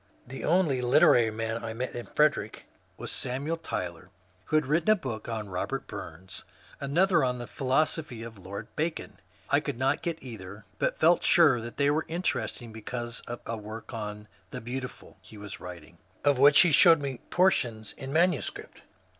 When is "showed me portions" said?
16.71-17.93